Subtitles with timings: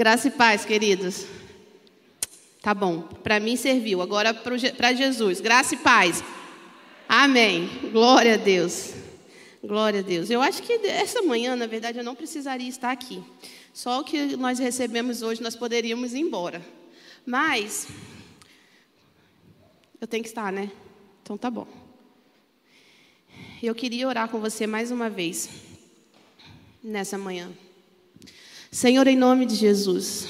[0.00, 1.26] Graça e paz, queridos.
[2.62, 4.00] Tá bom, para mim serviu.
[4.00, 5.42] Agora para Jesus.
[5.42, 6.24] Graça e paz.
[7.06, 7.68] Amém.
[7.92, 8.94] Glória a Deus.
[9.62, 10.30] Glória a Deus.
[10.30, 13.22] Eu acho que essa manhã, na verdade, eu não precisaria estar aqui.
[13.74, 16.64] Só o que nós recebemos hoje, nós poderíamos ir embora.
[17.26, 17.86] Mas,
[20.00, 20.70] eu tenho que estar, né?
[21.22, 21.66] Então tá bom.
[23.62, 25.50] Eu queria orar com você mais uma vez,
[26.82, 27.52] nessa manhã.
[28.72, 30.28] Senhor, em nome de Jesus.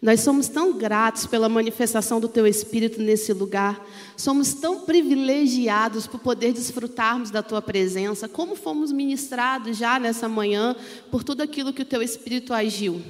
[0.00, 3.84] Nós somos tão gratos pela manifestação do Teu Espírito nesse lugar.
[4.16, 8.28] Somos tão privilegiados por poder desfrutarmos da Tua presença.
[8.28, 10.76] Como fomos ministrados já nessa manhã
[11.10, 13.02] por tudo aquilo que o Teu Espírito agiu.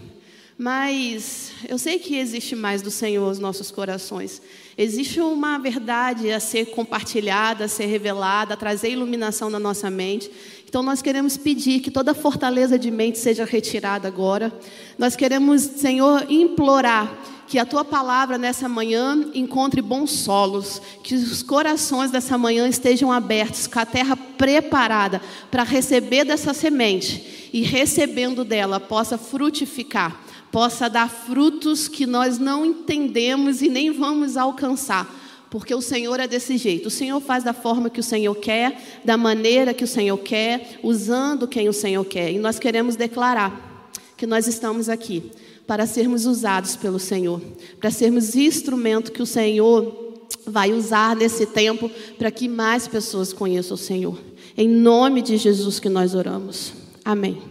[0.57, 4.41] Mas eu sei que existe mais do Senhor nos nossos corações.
[4.79, 10.31] Existe uma verdade a ser compartilhada, a ser revelada, a trazer iluminação na nossa mente.
[10.73, 14.51] Então nós queremos pedir que toda fortaleza de mente seja retirada agora.
[14.97, 17.15] Nós queremos, Senhor, implorar
[17.47, 23.13] que a tua palavra nessa manhã encontre bons solos, que os corações dessa manhã estejam
[23.13, 25.21] abertos, com a terra preparada
[25.51, 32.65] para receber dessa semente e recebendo dela possa frutificar possa dar frutos que nós não
[32.67, 35.11] entendemos e nem vamos alcançar.
[35.53, 36.87] Porque o Senhor é desse jeito.
[36.87, 40.79] O Senhor faz da forma que o Senhor quer, da maneira que o Senhor quer,
[40.83, 42.33] usando quem o Senhor quer.
[42.33, 45.31] E nós queremos declarar que nós estamos aqui
[45.67, 47.39] para sermos usados pelo Senhor,
[47.79, 53.75] para sermos instrumento que o Senhor vai usar nesse tempo para que mais pessoas conheçam
[53.75, 54.19] o Senhor.
[54.57, 56.73] Em nome de Jesus que nós oramos.
[57.05, 57.43] Amém.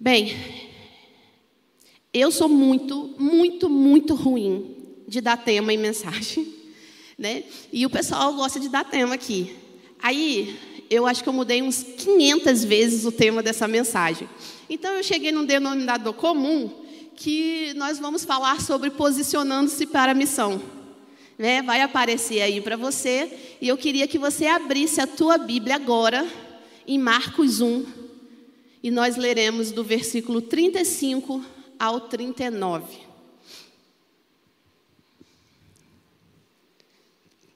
[0.00, 0.36] Bem,
[2.12, 4.73] eu sou muito, muito, muito ruim
[5.06, 6.54] de dar tema em mensagem,
[7.18, 7.44] né?
[7.72, 9.56] E o pessoal gosta de dar tema aqui.
[10.02, 10.58] Aí,
[10.90, 14.28] eu acho que eu mudei uns 500 vezes o tema dessa mensagem.
[14.68, 16.70] Então, eu cheguei num denominador comum
[17.16, 20.60] que nós vamos falar sobre posicionando-se para a missão.
[21.38, 21.62] Né?
[21.62, 23.56] Vai aparecer aí para você.
[23.60, 26.26] E eu queria que você abrisse a tua Bíblia agora,
[26.86, 27.84] em Marcos 1.
[28.82, 31.42] E nós leremos do versículo 35
[31.78, 33.03] ao 39.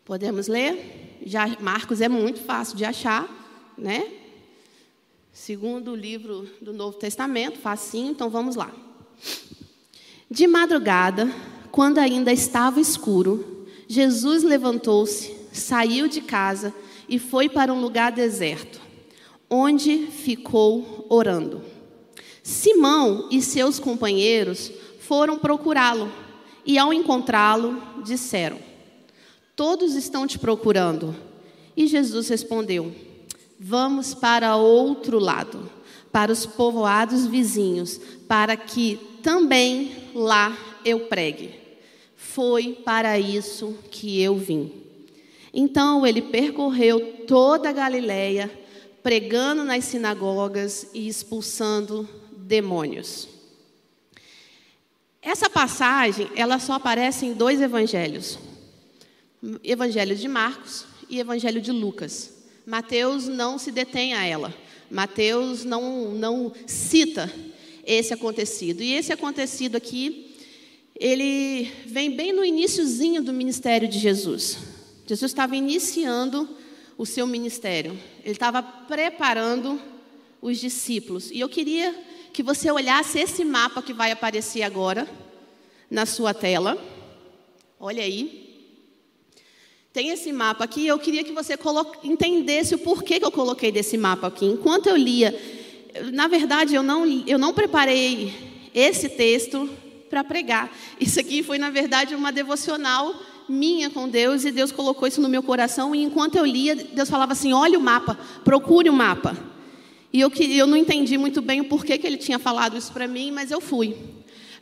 [0.09, 1.21] Podemos ler?
[1.27, 3.29] Já, Marcos é muito fácil de achar,
[3.77, 4.11] né?
[5.31, 8.73] Segundo o livro do Novo Testamento, facinho, então vamos lá.
[10.31, 11.31] De madrugada,
[11.71, 16.73] quando ainda estava escuro, Jesus levantou-se, saiu de casa
[17.07, 18.81] e foi para um lugar deserto,
[19.51, 21.61] onde ficou orando.
[22.43, 26.11] Simão e seus companheiros foram procurá-lo
[26.65, 28.69] e, ao encontrá-lo, disseram:
[29.59, 31.17] Todos estão te procurando.
[31.77, 32.95] E Jesus respondeu:
[33.59, 35.69] Vamos para outro lado,
[36.13, 41.57] para os povoados vizinhos, para que também lá eu pregue.
[42.15, 44.73] Foi para isso que eu vim.
[45.53, 48.49] Então ele percorreu toda a Galiléia,
[49.03, 53.27] pregando nas sinagogas e expulsando demônios.
[55.21, 58.39] Essa passagem, ela só aparece em dois evangelhos.
[59.63, 62.35] Evangelho de Marcos e Evangelho de Lucas.
[62.67, 64.55] Mateus não se detém a ela.
[64.91, 67.33] Mateus não, não cita
[67.85, 68.83] esse acontecido.
[68.83, 70.35] E esse acontecido aqui,
[70.99, 74.59] ele vem bem no iníciozinho do ministério de Jesus.
[75.07, 76.49] Jesus estava iniciando
[76.99, 77.99] o seu ministério.
[78.23, 79.81] Ele estava preparando
[80.43, 81.31] os discípulos.
[81.31, 81.95] E eu queria
[82.33, 85.09] que você olhasse esse mapa que vai aparecer agora
[85.91, 86.77] na sua tela.
[87.81, 88.48] Olha aí.
[89.93, 91.59] Tem esse mapa aqui, eu queria que você
[92.05, 94.45] entendesse o porquê que eu coloquei desse mapa aqui.
[94.45, 95.35] Enquanto eu lia,
[96.13, 98.33] na verdade, eu não, eu não preparei
[98.75, 99.69] esse texto
[100.11, 100.71] para pregar.
[101.01, 103.15] Isso aqui foi, na verdade, uma devocional
[103.49, 105.95] minha com Deus e Deus colocou isso no meu coração.
[105.95, 109.37] E enquanto eu lia, Deus falava assim: olha o mapa, procure o mapa.
[110.13, 113.07] E eu, eu não entendi muito bem o porquê que ele tinha falado isso para
[113.07, 113.97] mim, mas eu fui.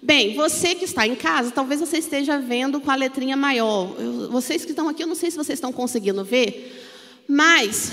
[0.06, 3.92] Bem, você que está em casa, talvez você esteja vendo com a letrinha maior.
[3.98, 6.80] Eu, vocês que estão aqui, eu não sei se vocês estão conseguindo ver,
[7.26, 7.91] mas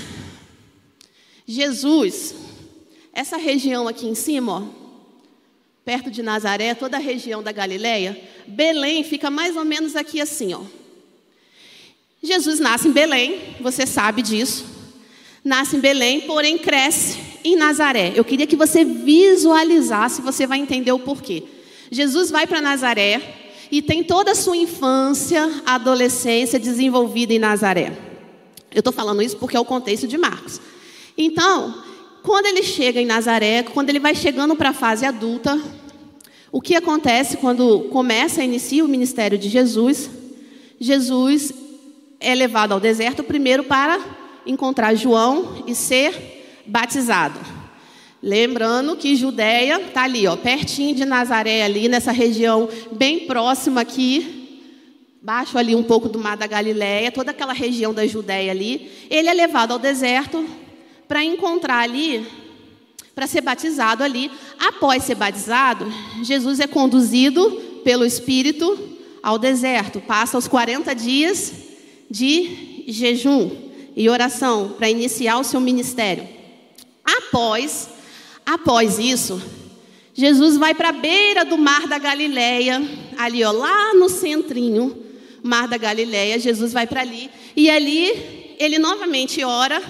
[1.47, 2.35] Jesus,
[3.11, 4.63] essa região aqui em cima, ó,
[5.83, 10.53] perto de Nazaré, toda a região da Galileia, Belém fica mais ou menos aqui assim,
[10.53, 10.61] ó.
[12.21, 14.65] Jesus nasce em Belém, você sabe disso.
[15.43, 18.13] Nasce em Belém, porém cresce em Nazaré.
[18.15, 21.52] Eu queria que você visualizasse, você vai entender o porquê.
[21.93, 23.21] Jesus vai para Nazaré
[23.71, 27.97] e tem toda a sua infância, adolescência desenvolvida em Nazaré.
[28.73, 30.59] Eu estou falando isso porque é o contexto de Marcos.
[31.17, 31.83] Então,
[32.23, 35.59] quando ele chega em Nazaré, quando ele vai chegando para a fase adulta,
[36.55, 40.07] O que acontece quando começa inicia o ministério de Jesus?
[40.79, 41.51] Jesus
[42.19, 43.99] é levado ao deserto primeiro para
[44.45, 47.39] encontrar João e ser batizado.
[48.25, 54.61] Lembrando que Judéia está ali, ó, pertinho de Nazaré, ali nessa região bem próxima aqui,
[55.21, 58.89] baixo ali um pouco do Mar da Galileia, toda aquela região da Judéia ali.
[59.09, 60.47] Ele é levado ao deserto
[61.05, 62.25] para encontrar ali
[63.13, 64.31] para ser batizado ali.
[64.57, 65.85] Após ser batizado,
[66.23, 68.79] Jesus é conduzido pelo Espírito
[69.21, 69.99] ao deserto.
[69.99, 71.51] Passa os 40 dias
[72.09, 73.51] de jejum
[73.97, 76.25] e oração para iniciar o seu ministério.
[77.03, 77.89] Após,
[78.45, 79.41] após isso,
[80.13, 82.81] Jesus vai para a beira do mar da Galileia,
[83.17, 84.95] ali ó, lá no centrinho,
[85.41, 89.81] mar da Galileia, Jesus vai para ali e ali ele novamente ora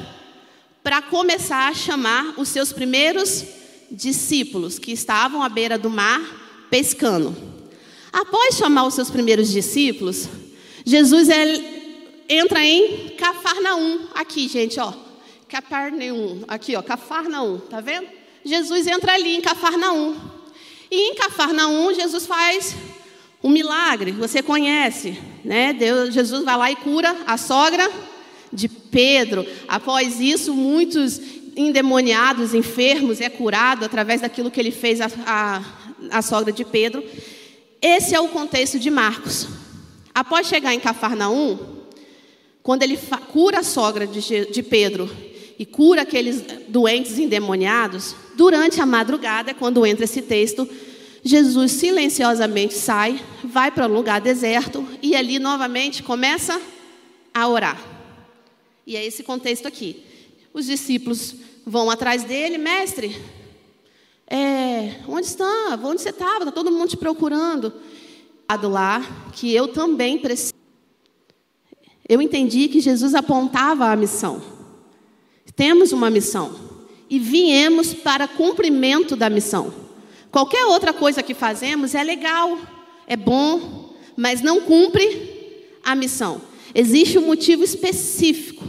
[0.81, 3.45] para começar a chamar os seus primeiros
[3.91, 7.35] discípulos que estavam à beira do mar pescando.
[8.11, 10.27] Após chamar os seus primeiros discípulos,
[10.85, 11.43] Jesus é,
[12.29, 14.93] entra em Cafarnaum, aqui, gente, ó.
[15.47, 18.07] Cafarnaum, aqui, ó, Cafarnaum, tá vendo?
[18.43, 20.15] Jesus entra ali em Cafarnaum.
[20.91, 22.75] E em Cafarnaum, Jesus faz
[23.43, 25.73] um milagre, você conhece, né?
[25.73, 27.89] Deus, Jesus vai lá e cura a sogra
[28.51, 29.45] de Pedro.
[29.67, 31.19] Após isso, muitos
[31.55, 37.03] endemoniados, enfermos, é curado através daquilo que ele fez à, a a sogra de Pedro.
[37.81, 39.47] Esse é o contexto de Marcos.
[40.13, 41.57] Após chegar em Cafarnaum,
[42.61, 42.97] quando ele
[43.31, 45.09] cura a sogra de, de Pedro
[45.57, 50.67] e cura aqueles doentes endemoniados, durante a madrugada, quando entra esse texto,
[51.23, 56.61] Jesus silenciosamente sai, vai para um lugar deserto e ali novamente começa
[57.33, 57.81] a orar.
[58.85, 60.03] E é esse contexto aqui.
[60.53, 61.35] Os discípulos
[61.65, 63.15] vão atrás dele, mestre,
[64.27, 65.79] é, onde está?
[65.83, 66.39] Onde você estava?
[66.39, 67.73] Está todo mundo te procurando.
[68.63, 69.01] Lá
[69.31, 70.53] que eu também preciso.
[72.07, 74.41] Eu entendi que Jesus apontava a missão.
[75.55, 76.72] Temos uma missão
[77.13, 79.71] e viemos para cumprimento da missão.
[80.31, 82.57] Qualquer outra coisa que fazemos é legal,
[83.05, 86.41] é bom, mas não cumpre a missão.
[86.73, 88.65] Existe um motivo específico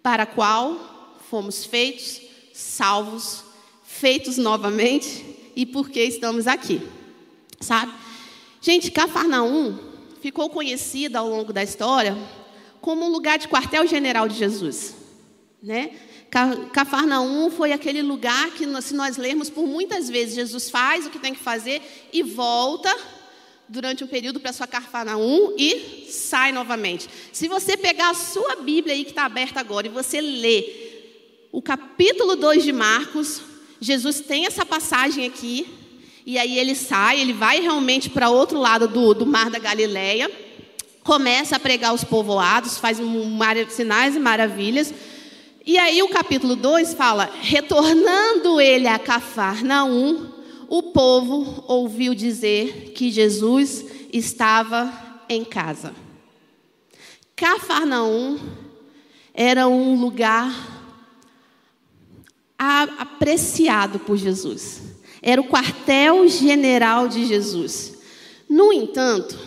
[0.00, 2.20] para qual fomos feitos,
[2.54, 3.42] salvos,
[3.82, 5.24] feitos novamente
[5.56, 6.80] e por que estamos aqui.
[7.60, 7.92] Sabe?
[8.60, 9.76] Gente, Cafarnaum
[10.22, 12.16] ficou conhecida ao longo da história
[12.80, 14.94] como um lugar de quartel-general de Jesus,
[15.60, 15.90] né?
[16.30, 21.18] Cafarnaum foi aquele lugar que, se nós lermos por muitas vezes, Jesus faz o que
[21.18, 21.80] tem que fazer
[22.12, 22.94] e volta
[23.68, 27.08] durante um período para sua Cafarnaum e sai novamente.
[27.32, 31.62] Se você pegar a sua Bíblia aí que está aberta agora e você ler o
[31.62, 33.40] capítulo 2 de Marcos,
[33.80, 35.66] Jesus tem essa passagem aqui,
[36.26, 40.30] e aí ele sai, ele vai realmente para outro lado do, do mar da Galileia,
[41.02, 43.38] começa a pregar os povoados, faz um,
[43.70, 44.92] sinais e maravilhas.
[45.68, 50.32] E aí o capítulo 2 fala: retornando ele a Cafarnaum,
[50.66, 54.90] o povo ouviu dizer que Jesus estava
[55.28, 55.94] em casa.
[57.36, 58.38] Cafarnaum
[59.34, 60.50] era um lugar
[62.58, 64.80] apreciado por Jesus.
[65.20, 67.98] Era o quartel-general de Jesus.
[68.48, 69.38] No entanto,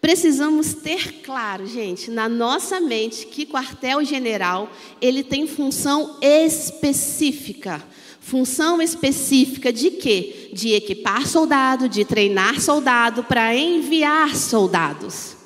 [0.00, 7.82] precisamos ter claro, gente, na nossa mente que quartel-general, ele tem função específica
[8.30, 10.50] Função específica de quê?
[10.52, 15.36] De equipar soldado, de treinar soldado para enviar soldados.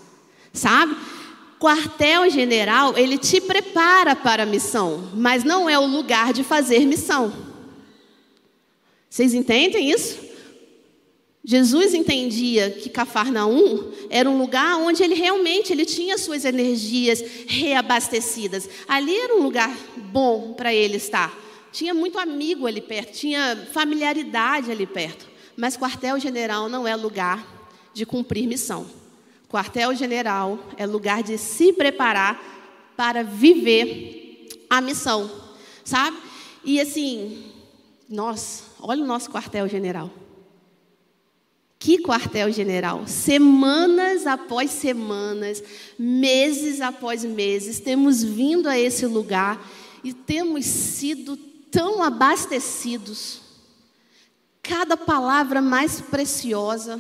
[0.53, 0.95] Sabe?
[1.59, 7.33] Quartel-general, ele te prepara para a missão, mas não é o lugar de fazer missão.
[9.09, 10.19] Vocês entendem isso?
[11.47, 18.67] Jesus entendia que Cafarnaum era um lugar onde ele realmente ele tinha suas energias reabastecidas.
[18.89, 19.71] Ali era um lugar
[20.11, 21.39] bom para ele estar.
[21.71, 25.27] Tinha muito amigo ali perto, tinha familiaridade ali perto.
[25.55, 27.47] Mas quartel-general não é lugar
[27.93, 28.87] de cumprir missão.
[29.51, 32.43] Quartel-general é lugar de se preparar
[32.97, 35.31] para viver a missão,
[35.85, 36.17] sabe?
[36.65, 37.53] E assim,
[38.09, 40.11] nós, olha o nosso quartel-general.
[41.85, 43.07] Que quartel-general?
[43.07, 45.63] Semanas após semanas,
[45.99, 49.71] meses após meses, temos vindo a esse lugar
[50.03, 51.37] e temos sido
[51.71, 53.43] tão abastecidos,
[54.63, 56.99] cada palavra mais preciosa,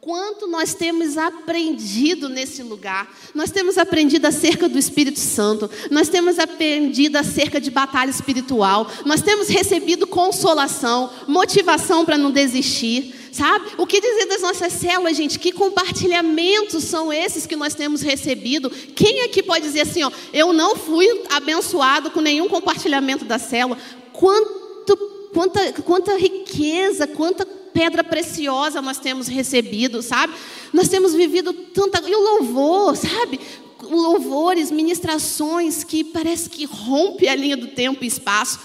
[0.00, 3.08] quanto nós temos aprendido nesse lugar.
[3.32, 9.22] Nós temos aprendido acerca do Espírito Santo, nós temos aprendido acerca de batalha espiritual, nós
[9.22, 13.14] temos recebido consolação, motivação para não desistir.
[13.36, 13.72] Sabe?
[13.76, 15.38] O que dizer das nossas células, gente?
[15.38, 18.70] Que compartilhamentos são esses que nós temos recebido?
[18.70, 23.78] Quem aqui pode dizer assim, ó, eu não fui abençoado com nenhum compartilhamento da célula?
[24.10, 24.96] Quanto,
[25.34, 30.32] quanta, quanta riqueza, quanta pedra preciosa nós temos recebido, sabe?
[30.72, 32.00] Nós temos vivido tanta.
[32.08, 33.38] E o louvor, sabe?
[33.82, 38.58] Louvores, ministrações que parece que rompe a linha do tempo e espaço.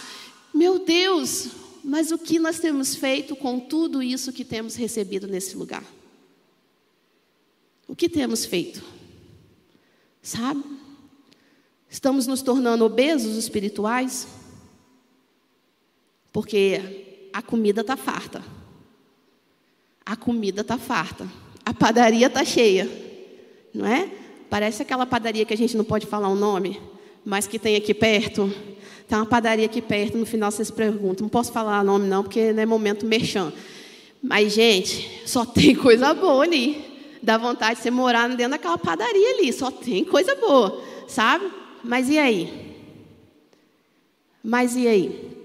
[0.54, 1.50] Meu Deus,
[1.84, 5.84] mas o que nós temos feito com tudo isso que temos recebido nesse lugar?
[7.88, 8.84] O que temos feito?
[10.22, 10.64] Sabe?
[11.90, 14.28] Estamos nos tornando obesos espirituais?
[16.32, 18.44] Porque a comida está farta.
[20.06, 21.28] A comida está farta.
[21.66, 22.90] A padaria está cheia.
[23.74, 24.10] Não é?
[24.50, 26.80] Parece aquela padaria que a gente não pode falar o nome,
[27.26, 28.52] mas que tem aqui perto.
[29.12, 31.26] Tem uma padaria aqui perto, no final vocês perguntam.
[31.26, 33.52] Não posso falar nome não, porque não é momento merchan.
[34.24, 36.82] Mas, gente, só tem coisa boa ali.
[37.22, 39.52] Dá vontade de você morar dentro daquela padaria ali.
[39.52, 41.52] Só tem coisa boa, sabe?
[41.84, 42.74] Mas e aí?
[44.42, 45.38] Mas e aí?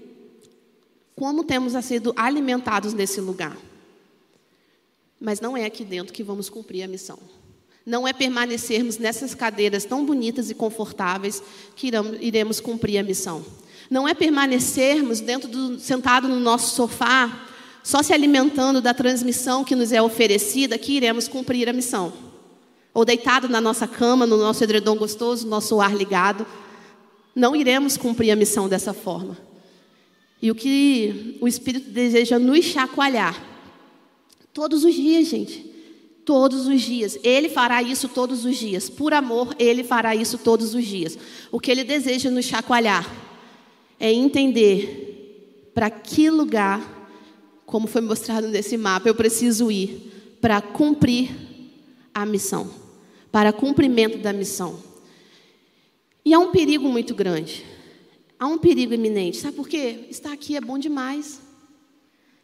[1.13, 3.57] Como temos sido alimentados nesse lugar?
[5.19, 7.19] Mas não é aqui dentro que vamos cumprir a missão.
[7.87, 11.41] Não é permanecermos nessas cadeiras tão bonitas e confortáveis
[11.73, 11.89] que
[12.19, 13.45] iremos cumprir a missão.
[13.89, 17.47] Não é permanecermos dentro do, sentado no nosso sofá,
[17.81, 22.11] só se alimentando da transmissão que nos é oferecida que iremos cumprir a missão.
[22.93, 26.45] Ou deitado na nossa cama, no nosso edredom gostoso, nosso ar ligado,
[27.33, 29.37] não iremos cumprir a missão dessa forma.
[30.41, 33.57] E o que o Espírito deseja nos chacoalhar
[34.57, 35.66] Todos os dias, gente.
[36.27, 37.17] Todos os dias.
[37.23, 38.89] Ele fará isso todos os dias.
[38.89, 41.17] Por amor, ele fará isso todos os dias.
[41.49, 43.09] O que ele deseja nos chacoalhar
[43.97, 46.81] é entender para que lugar,
[47.65, 51.31] como foi mostrado nesse mapa, eu preciso ir para cumprir
[52.13, 52.69] a missão,
[53.31, 54.83] para cumprimento da missão.
[56.25, 57.63] E há um perigo muito grande.
[58.37, 59.37] Há um perigo iminente.
[59.37, 60.07] Sabe por quê?
[60.09, 61.39] Estar aqui é bom demais.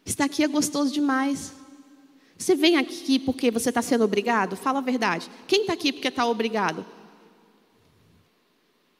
[0.05, 1.51] Estar aqui é gostoso demais.
[2.43, 4.57] Você vem aqui porque você está sendo obrigado?
[4.57, 5.31] Fala a verdade.
[5.47, 6.85] Quem está aqui porque está obrigado?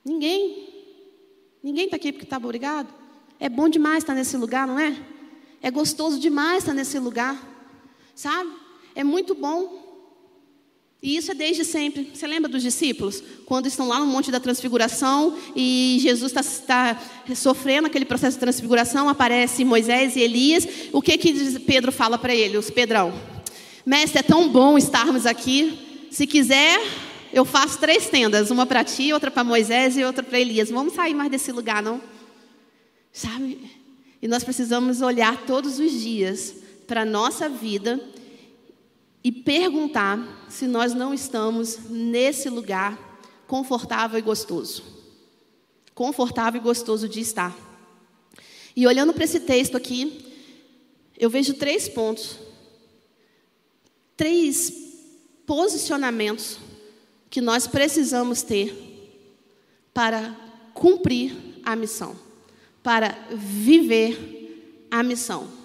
[0.04, 0.70] Ninguém.
[1.62, 2.88] Ninguém está aqui porque está obrigado.
[3.38, 4.96] É bom demais estar nesse lugar, não é?
[5.62, 7.38] É gostoso demais estar nesse lugar.
[8.16, 8.50] Sabe?
[8.96, 9.83] É muito bom.
[11.03, 12.10] E isso é desde sempre.
[12.13, 13.22] Você lembra dos discípulos?
[13.45, 18.39] Quando estão lá no Monte da Transfiguração e Jesus está, tá sofrendo aquele processo de
[18.39, 20.65] transfiguração, aparece Moisés e Elias.
[20.93, 23.13] O que que Pedro fala para ele, os Pedrão?
[23.86, 26.07] Mestre, é tão bom estarmos aqui.
[26.10, 26.81] Se quiser,
[27.33, 30.69] eu faço três tendas: uma para ti, outra para Moisés e outra para Elias.
[30.69, 32.00] Vamos sair mais desse lugar, não?
[33.12, 33.60] Sabe?
[34.22, 36.55] E nós precisamos olhar todos os dias
[36.88, 38.00] para a nossa vida
[39.24, 44.84] e perguntar se nós não estamos nesse lugar confortável e gostoso.
[45.96, 47.56] Confortável e gostoso de estar.
[48.75, 50.25] E olhando para esse texto aqui,
[51.18, 52.39] eu vejo três pontos,
[54.18, 54.74] três
[55.46, 56.58] posicionamentos
[57.30, 58.75] que nós precisamos ter
[59.94, 60.36] para
[60.74, 62.15] cumprir a missão,
[62.82, 65.62] para viver a missão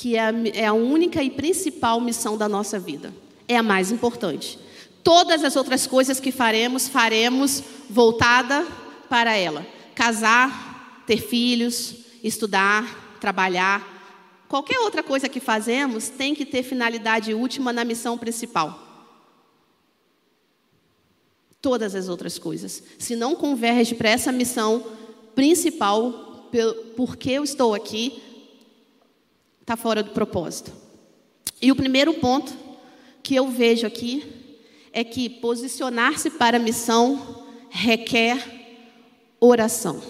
[0.00, 3.12] que é a, é a única e principal missão da nossa vida.
[3.46, 4.58] É a mais importante.
[5.04, 8.66] Todas as outras coisas que faremos, faremos voltada
[9.10, 9.66] para ela.
[9.94, 14.42] Casar, ter filhos, estudar, trabalhar.
[14.48, 18.82] Qualquer outra coisa que fazemos tem que ter finalidade última na missão principal.
[21.60, 22.82] Todas as outras coisas.
[22.98, 24.82] Se não converge para essa missão
[25.34, 26.48] principal,
[26.96, 28.29] por que eu estou aqui,
[29.70, 30.72] está fora do propósito.
[31.62, 32.52] E o primeiro ponto
[33.22, 34.24] que eu vejo aqui
[34.92, 38.42] é que posicionar-se para a missão requer
[39.38, 40.02] oração.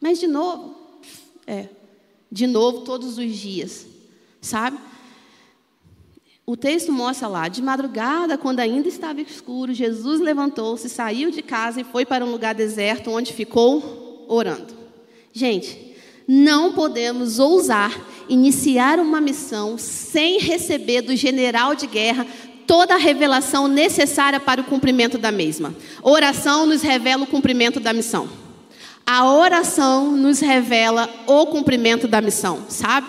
[0.00, 0.74] Mas de novo,
[1.46, 1.68] é,
[2.32, 3.86] de novo todos os dias,
[4.40, 4.78] sabe?
[6.46, 11.82] O texto mostra lá, de madrugada, quando ainda estava escuro, Jesus levantou-se, saiu de casa
[11.82, 14.74] e foi para um lugar deserto, onde ficou orando.
[15.30, 15.85] Gente,
[16.26, 17.92] não podemos ousar
[18.28, 22.26] iniciar uma missão sem receber do general de guerra
[22.66, 25.74] toda a revelação necessária para o cumprimento da mesma.
[26.02, 28.28] Oração nos revela o cumprimento da missão.
[29.06, 33.06] A oração nos revela o cumprimento da missão, sabe?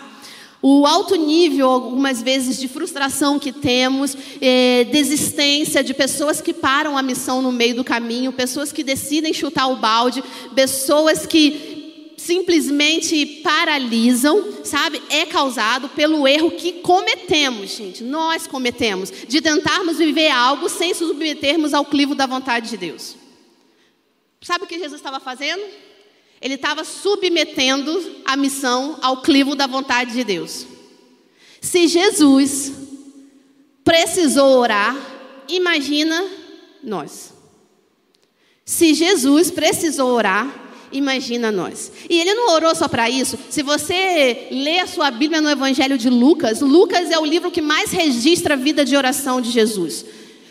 [0.62, 6.98] O alto nível, algumas vezes, de frustração que temos, é, desistência de pessoas que param
[6.98, 10.24] a missão no meio do caminho, pessoas que decidem chutar o balde,
[10.56, 11.77] pessoas que
[12.28, 15.02] simplesmente paralisam, sabe?
[15.10, 18.04] É causado pelo erro que cometemos, gente.
[18.04, 23.16] Nós cometemos de tentarmos viver algo sem submetermos ao clivo da vontade de Deus.
[24.42, 25.64] Sabe o que Jesus estava fazendo?
[26.42, 30.68] Ele estava submetendo a missão ao clivo da vontade de Deus.
[31.62, 32.74] Se Jesus
[33.86, 34.96] precisou orar,
[35.48, 36.28] imagina
[36.84, 37.34] nós.
[38.66, 41.92] Se Jesus precisou orar, imagina nós.
[42.10, 43.38] E ele não orou só para isso.
[43.50, 47.62] Se você lê a sua Bíblia no Evangelho de Lucas, Lucas é o livro que
[47.62, 50.06] mais registra a vida de oração de Jesus.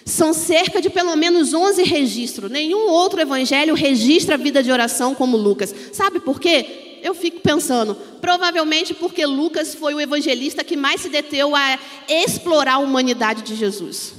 [0.04, 2.50] São cerca de pelo menos 11 registros.
[2.50, 5.74] Nenhum outro evangelho registra a vida de oração como Lucas.
[5.92, 7.00] Sabe por quê?
[7.02, 11.78] Eu fico pensando, provavelmente porque Lucas foi o evangelista que mais se deteu a
[12.08, 14.14] explorar a humanidade de Jesus.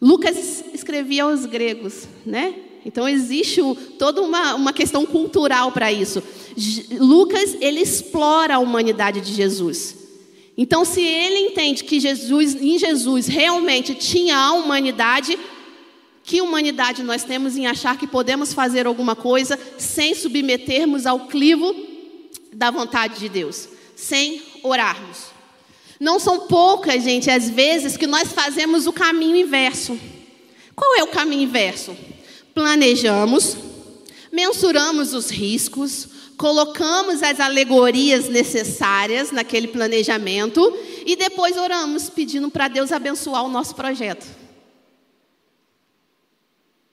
[0.00, 2.54] Lucas escrevia aos gregos, né?
[2.84, 3.60] Então existe
[3.98, 6.22] toda uma, uma questão cultural para isso.
[6.98, 10.04] Lucas ele explora a humanidade de Jesus.
[10.56, 15.36] Então, se ele entende que Jesus, em Jesus realmente tinha a humanidade,
[16.22, 21.74] que humanidade nós temos em achar que podemos fazer alguma coisa sem submetermos ao clivo
[22.52, 25.34] da vontade de Deus, sem orarmos?
[25.98, 29.98] Não são poucas, gente, as vezes que nós fazemos o caminho inverso.
[30.76, 31.96] Qual é o caminho inverso?
[32.54, 33.56] Planejamos,
[34.32, 42.92] mensuramos os riscos, colocamos as alegorias necessárias naquele planejamento e depois oramos pedindo para Deus
[42.92, 44.26] abençoar o nosso projeto.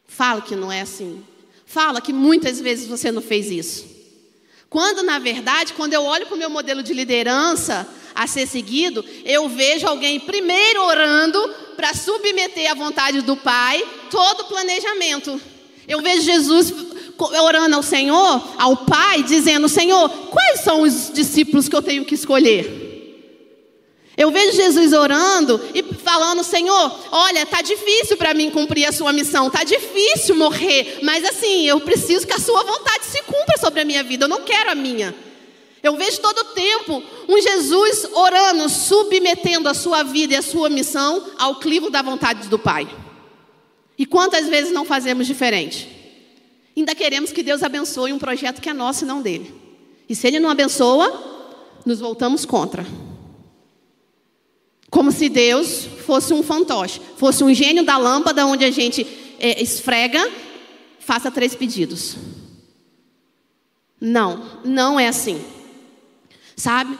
[0.05, 1.23] Fala que não é assim.
[1.65, 3.85] Fala que muitas vezes você não fez isso.
[4.69, 9.03] Quando, na verdade, quando eu olho para o meu modelo de liderança a ser seguido,
[9.25, 11.39] eu vejo alguém primeiro orando
[11.75, 15.39] para submeter à vontade do Pai todo o planejamento.
[15.87, 16.73] Eu vejo Jesus
[17.17, 22.15] orando ao Senhor, ao Pai, dizendo: Senhor, quais são os discípulos que eu tenho que
[22.15, 22.81] escolher?
[24.17, 29.11] Eu vejo Jesus orando e falando: Senhor, olha, tá difícil para mim cumprir a sua
[29.11, 33.81] missão, tá difícil morrer, mas assim, eu preciso que a sua vontade se cumpra sobre
[33.81, 35.15] a minha vida, eu não quero a minha.
[35.83, 40.70] Eu vejo todo o tempo um Jesus orando, submetendo a sua vida e a sua
[40.70, 42.87] missão ao clivo da vontade do Pai.
[43.98, 45.89] E quantas vezes não fazemos diferente?
[46.75, 49.53] Ainda queremos que Deus abençoe um projeto que é nosso e não dele.
[50.07, 51.31] E se ele não abençoa,
[51.85, 52.85] nos voltamos contra.
[54.89, 59.07] Como se Deus fosse um fantoche, fosse um gênio da lâmpada onde a gente
[59.39, 60.29] é, esfrega,
[61.00, 62.15] faça três pedidos.
[64.00, 65.41] Não, não é assim.
[66.61, 66.95] Sabe?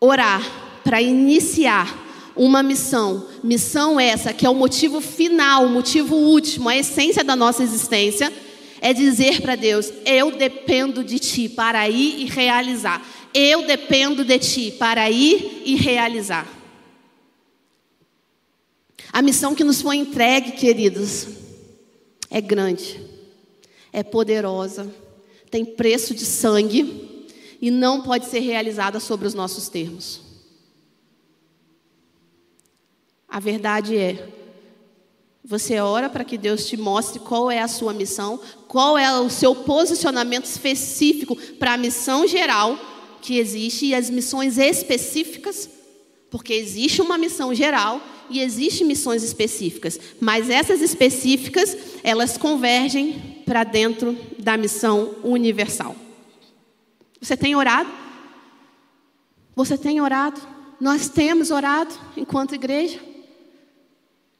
[0.00, 0.42] Orar
[0.82, 3.28] para iniciar uma missão.
[3.44, 8.32] Missão essa que é o motivo final, o motivo último, a essência da nossa existência,
[8.80, 13.06] é dizer para Deus: eu dependo de ti para ir e realizar.
[13.34, 16.48] Eu dependo de ti para ir e realizar.
[19.12, 21.28] A missão que nos foi entregue, queridos,
[22.30, 23.02] é grande,
[23.92, 24.90] é poderosa,
[25.50, 27.15] tem preço de sangue
[27.66, 30.20] e não pode ser realizada sobre os nossos termos.
[33.28, 34.28] A verdade é,
[35.44, 39.28] você ora para que Deus te mostre qual é a sua missão, qual é o
[39.28, 42.78] seu posicionamento específico para a missão geral
[43.20, 45.68] que existe e as missões específicas,
[46.30, 48.00] porque existe uma missão geral
[48.30, 56.05] e existem missões específicas, mas essas específicas, elas convergem para dentro da missão universal.
[57.26, 57.90] Você tem orado?
[59.56, 60.40] Você tem orado?
[60.80, 63.00] Nós temos orado enquanto igreja?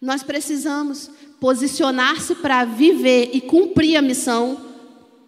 [0.00, 4.56] Nós precisamos posicionar-se para viver e cumprir a missão,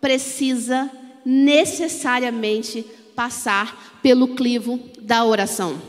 [0.00, 0.88] precisa
[1.26, 5.82] necessariamente passar pelo clivo da oração.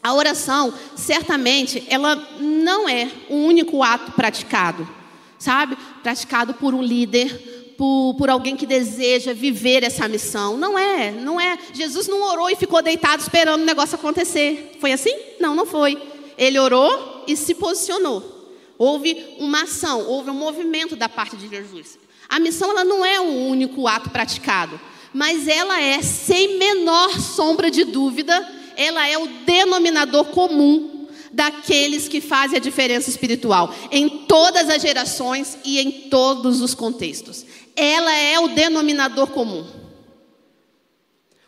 [0.00, 4.88] A oração, certamente, ela não é o único ato praticado,
[5.36, 5.76] sabe?
[6.00, 10.56] Praticado por um líder, por, por, alguém que deseja viver essa missão.
[10.56, 11.58] Não é, não é.
[11.72, 14.76] Jesus não orou e ficou deitado esperando o negócio acontecer.
[14.80, 15.14] Foi assim?
[15.40, 16.00] Não, não foi.
[16.36, 18.50] Ele orou e se posicionou.
[18.78, 21.98] Houve uma ação, houve um movimento da parte de Jesus.
[22.28, 24.80] A missão ela não é o único ato praticado,
[25.12, 31.01] mas ela é, sem menor sombra de dúvida, ela é o denominador comum
[31.32, 37.46] daqueles que fazem a diferença espiritual, em todas as gerações e em todos os contextos.
[37.74, 39.66] Ela é o denominador comum.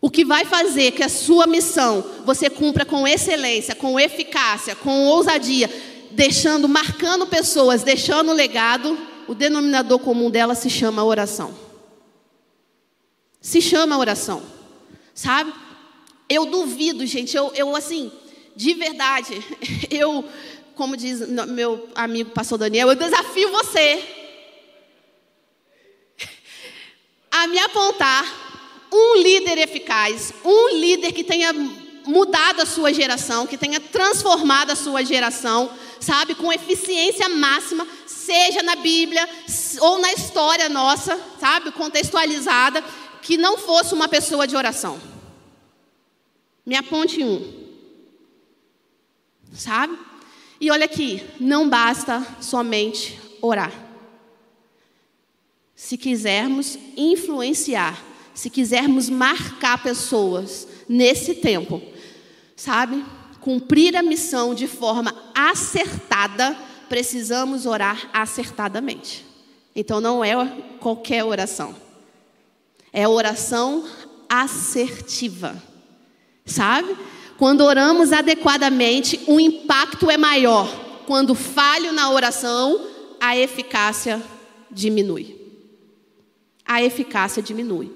[0.01, 5.07] O que vai fazer que a sua missão você cumpra com excelência, com eficácia, com
[5.07, 5.71] ousadia,
[6.11, 11.55] deixando, marcando pessoas, deixando legado, o denominador comum dela se chama oração.
[13.41, 14.43] se chama oração,
[15.15, 15.53] sabe?
[16.29, 18.11] Eu duvido, gente, eu, eu assim,
[18.57, 19.43] de verdade,
[19.91, 20.25] eu,
[20.75, 24.03] como diz meu amigo pastor Daniel, eu desafio você
[27.31, 28.45] a me apontar
[28.93, 31.53] um líder eficaz, um líder que tenha
[32.07, 38.63] mudado a sua geração, que tenha transformado a sua geração, sabe, com eficiência máxima, seja
[38.63, 39.29] na Bíblia
[39.81, 42.85] ou na história nossa, sabe, contextualizada,
[43.23, 45.01] que não fosse uma pessoa de oração.
[46.65, 47.64] Me aponte um.
[49.55, 49.97] Sabe?
[50.61, 53.73] E olha aqui, não basta somente orar.
[55.75, 58.03] Se quisermos influenciar,
[58.35, 61.83] se quisermos marcar pessoas nesse tempo,
[62.57, 63.05] sabe?
[63.41, 66.57] Cumprir a missão de forma acertada,
[66.89, 69.25] precisamos orar acertadamente.
[69.77, 70.35] Então não é
[70.81, 71.75] qualquer oração.
[72.93, 73.85] É oração
[74.29, 75.61] assertiva.
[76.47, 76.97] Sabe?
[77.37, 81.03] Quando oramos adequadamente, o impacto é maior.
[81.07, 82.87] Quando falho na oração,
[83.21, 84.23] a eficácia
[84.71, 85.37] diminui.
[86.65, 87.91] A eficácia diminui.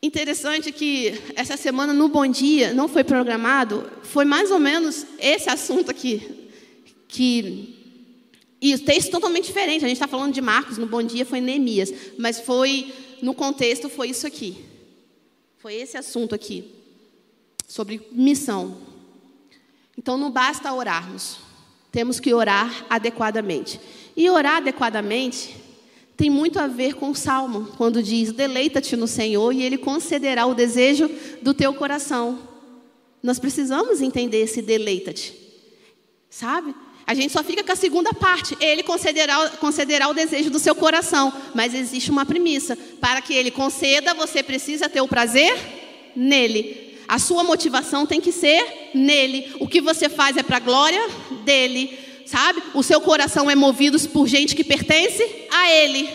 [0.00, 5.48] Interessante que essa semana no Bom Dia não foi programado, foi mais ou menos esse
[5.48, 6.48] assunto aqui.
[7.08, 7.78] Que
[8.60, 9.84] e o texto totalmente diferente.
[9.84, 13.88] A gente está falando de Marcos, no Bom Dia foi Neemias, mas foi no contexto
[13.88, 14.56] foi isso aqui.
[15.58, 16.81] Foi esse assunto aqui
[17.66, 18.76] sobre missão.
[19.96, 21.38] Então não basta orarmos.
[21.90, 23.78] Temos que orar adequadamente.
[24.16, 25.56] E orar adequadamente
[26.16, 30.46] tem muito a ver com o salmo, quando diz: "Deleita-te no Senhor e ele concederá
[30.46, 31.10] o desejo
[31.42, 32.38] do teu coração".
[33.22, 35.34] Nós precisamos entender esse deleita-te.
[36.28, 36.74] Sabe?
[37.06, 38.56] A gente só fica com a segunda parte.
[38.60, 41.32] Ele concederá, concederá o desejo do seu coração.
[41.54, 42.76] Mas existe uma premissa.
[43.00, 45.54] Para que ele conceda, você precisa ter o prazer
[46.16, 46.91] nele.
[47.12, 49.54] A sua motivação tem que ser nele.
[49.60, 51.10] O que você faz é para a glória
[51.44, 51.98] dele.
[52.24, 52.62] Sabe?
[52.72, 56.08] O seu coração é movido por gente que pertence a ele.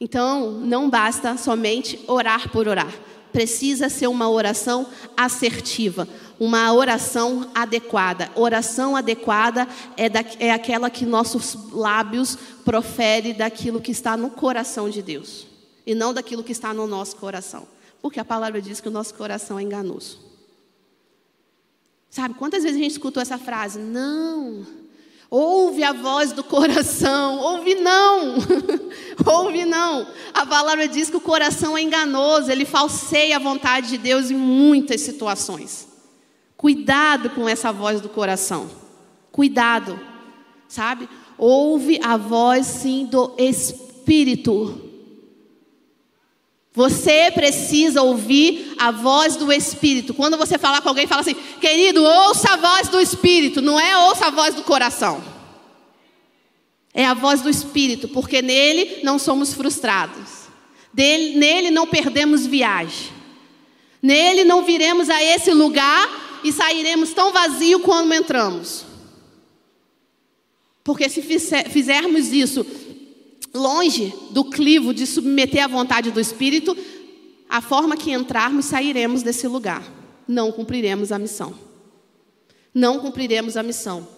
[0.00, 2.90] Então, não basta somente orar por orar.
[3.30, 6.08] Precisa ser uma oração assertiva
[6.40, 8.30] uma oração adequada.
[8.34, 14.88] Oração adequada é, da, é aquela que nossos lábios profere daquilo que está no coração
[14.88, 15.46] de Deus
[15.86, 17.64] e não daquilo que está no nosso coração,
[18.02, 20.18] porque a palavra diz que o nosso coração é enganoso.
[22.10, 23.78] Sabe quantas vezes a gente escutou essa frase?
[23.78, 24.66] Não.
[25.30, 27.38] Ouve a voz do coração.
[27.38, 28.34] Ouve não.
[29.24, 30.06] Ouve não.
[30.34, 34.36] A palavra diz que o coração é enganoso, ele falseia a vontade de Deus em
[34.36, 35.88] muitas situações.
[36.54, 38.68] Cuidado com essa voz do coração.
[39.30, 39.98] Cuidado,
[40.68, 41.08] sabe?
[41.38, 44.91] Ouve a voz sim do Espírito.
[46.74, 50.14] Você precisa ouvir a voz do Espírito.
[50.14, 53.96] Quando você falar com alguém, fala assim: querido, ouça a voz do Espírito, não é
[54.08, 55.22] ouça a voz do coração.
[56.94, 60.48] É a voz do Espírito, porque nele não somos frustrados,
[60.92, 63.10] dele, nele não perdemos viagem,
[64.02, 68.84] nele não viremos a esse lugar e sairemos tão vazio quando entramos.
[70.84, 72.66] Porque se fizermos isso
[73.54, 76.76] longe do clivo de submeter à vontade do Espírito,
[77.48, 79.82] a forma que entrarmos, sairemos desse lugar.
[80.26, 81.54] Não cumpriremos a missão.
[82.72, 84.08] Não cumpriremos a missão.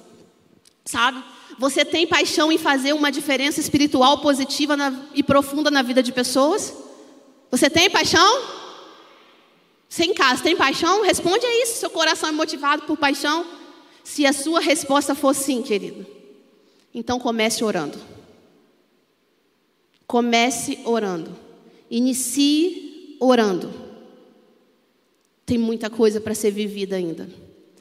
[0.85, 1.23] Sabe?
[1.59, 6.13] Você tem paixão em fazer uma diferença espiritual positiva na, e profunda na vida de
[6.13, 6.73] pessoas?
[7.51, 8.43] Você tem paixão?
[9.89, 11.03] Você em casa tem paixão?
[11.03, 11.79] Responde a isso.
[11.79, 13.47] Seu coração é motivado por paixão?
[14.03, 16.07] Se a sua resposta for sim, querido,
[16.93, 17.99] então comece orando.
[20.15, 21.37] Comece orando.
[21.91, 23.73] Inicie orando.
[25.45, 27.29] Tem muita coisa para ser vivida ainda.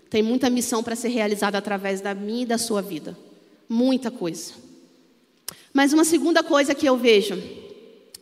[0.10, 3.16] Tem muita missão para ser realizada através da minha e da sua vida.
[3.70, 4.54] Muita coisa.
[5.72, 7.40] Mas uma segunda coisa que eu vejo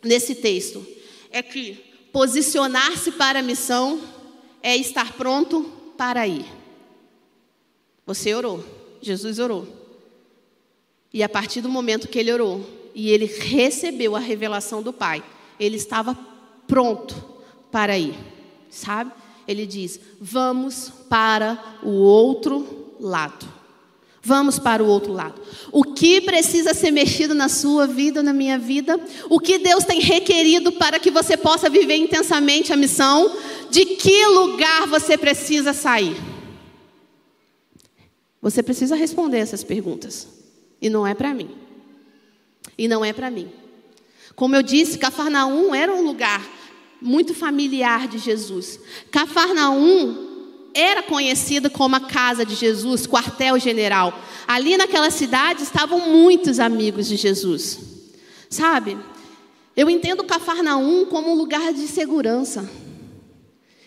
[0.02, 0.86] nesse texto
[1.30, 3.98] é que Posicionar-se para a missão
[4.62, 5.62] é estar pronto
[5.96, 6.44] para ir.
[8.04, 8.62] Você orou,
[9.00, 9.66] Jesus orou.
[11.10, 15.22] E a partir do momento que ele orou e ele recebeu a revelação do Pai,
[15.58, 16.16] ele estava
[16.66, 17.14] pronto
[17.70, 18.14] para ir,
[18.70, 19.12] sabe?
[19.46, 23.62] Ele diz: Vamos para o outro lado.
[24.24, 25.40] Vamos para o outro lado.
[25.72, 29.00] O que precisa ser mexido na sua vida, na minha vida?
[29.28, 33.36] O que Deus tem requerido para que você possa viver intensamente a missão?
[33.68, 36.16] De que lugar você precisa sair?
[38.40, 40.28] Você precisa responder essas perguntas.
[40.80, 41.61] E não é para mim.
[42.76, 43.50] E não é para mim.
[44.34, 46.42] Como eu disse, Cafarnaum era um lugar
[47.00, 48.78] muito familiar de Jesus.
[49.10, 50.30] Cafarnaum
[50.74, 54.18] era conhecida como a casa de Jesus, quartel-general.
[54.46, 57.78] Ali naquela cidade estavam muitos amigos de Jesus.
[58.48, 58.96] Sabe?
[59.76, 62.68] Eu entendo Cafarnaum como um lugar de segurança.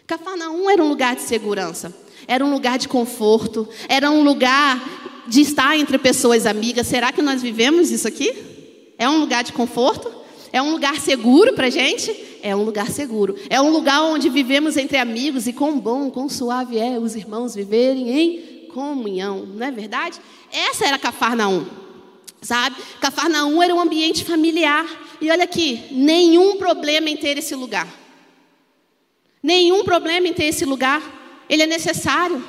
[0.05, 1.95] Cafarnaum era um lugar de segurança,
[2.27, 6.85] era um lugar de conforto, era um lugar de estar entre pessoas amigas.
[6.85, 8.54] Será que nós vivemos isso aqui?
[8.97, 10.11] É um lugar de conforto?
[10.51, 12.15] É um lugar seguro para a gente?
[12.41, 13.35] É um lugar seguro.
[13.49, 17.55] É um lugar onde vivemos entre amigos e quão bom, quão suave é os irmãos
[17.55, 20.19] viverem em comunhão, não é verdade?
[20.51, 21.65] Essa era Cafarnaum,
[22.41, 22.75] sabe?
[22.99, 24.85] Cafarnaum era um ambiente familiar.
[25.21, 27.87] E olha aqui, nenhum problema em ter esse lugar.
[29.41, 31.01] Nenhum problema em ter esse lugar.
[31.49, 32.43] Ele é necessário.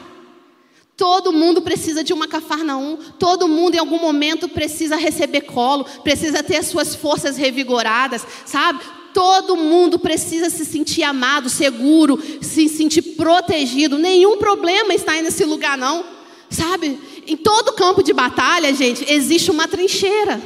[0.97, 6.43] Todo mundo precisa de uma Cafarnaum, todo mundo em algum momento precisa receber colo, precisa
[6.43, 8.81] ter as suas forças revigoradas, sabe?
[9.13, 13.99] Todo mundo precisa se sentir amado, seguro, se sentir protegido.
[13.99, 16.05] Nenhum problema está nesse lugar, não.
[16.49, 16.99] Sabe?
[17.27, 20.41] Em todo campo de batalha, gente, existe uma trincheira.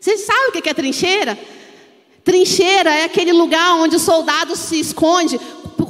[0.00, 1.38] Vocês sabem o que é trincheira?
[2.24, 5.40] Trincheira é aquele lugar onde o soldado se esconde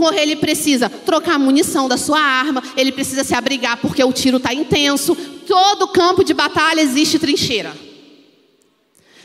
[0.03, 4.13] porque ele precisa trocar a munição da sua arma, ele precisa se abrigar porque o
[4.13, 5.15] tiro está intenso.
[5.47, 7.73] Todo campo de batalha existe trincheira.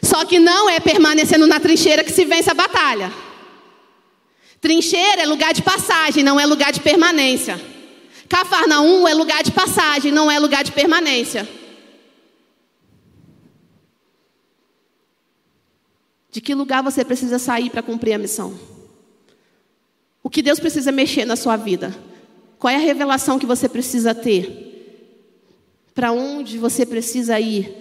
[0.04, 3.12] Só que não é permanecendo na trincheira que se vence a batalha.
[4.62, 7.60] Trincheira é lugar de passagem, não é lugar de permanência.
[8.30, 11.50] Cafarnaum é lugar de passagem, não é lugar de permanência.
[16.30, 18.77] De que lugar você precisa sair para cumprir a missão?
[20.28, 21.98] O que Deus precisa mexer na sua vida?
[22.60, 25.08] Qual é a revelação que você precisa ter?
[25.96, 27.74] Para onde você precisa ir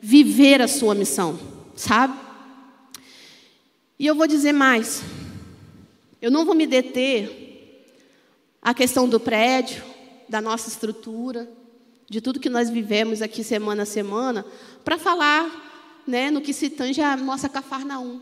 [0.00, 1.36] viver a sua missão,
[1.74, 2.16] sabe?
[3.98, 5.02] E eu vou dizer mais.
[6.22, 7.82] Eu não vou me deter
[8.62, 9.82] à questão do prédio,
[10.28, 11.50] da nossa estrutura,
[12.08, 14.46] de tudo que nós vivemos aqui semana a semana,
[14.84, 18.20] para falar né, no que se tange a nossa Cafarnaum.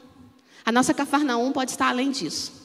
[0.65, 2.65] A nossa Cafarnaum pode estar além disso.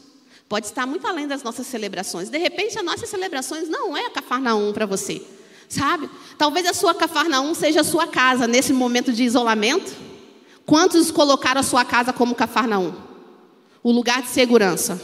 [0.52, 2.28] Pode estar muito além das nossas celebrações.
[2.28, 5.22] De repente, as nossas celebrações não é a Cafarnaum para você.
[5.70, 6.10] Sabe?
[6.38, 9.96] Talvez a sua Cafarnaum seja a sua casa nesse momento de isolamento.
[10.66, 12.94] Quantos colocaram a sua casa como Cafarnaum?
[13.82, 15.02] O lugar de segurança.